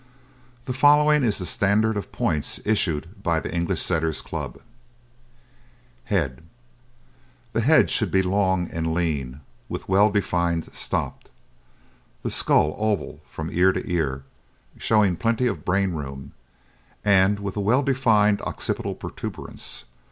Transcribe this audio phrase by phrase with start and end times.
[0.65, 4.59] The following is the standard of points issued by the English Setter Club:
[6.05, 6.41] HEAD
[7.53, 11.25] The head should be long and lean, with well defined stop.
[12.23, 14.23] The skull oval from ear to ear,
[14.79, 16.31] showing plenty of brain room,
[17.05, 19.85] and with a well defined occipital protuberance.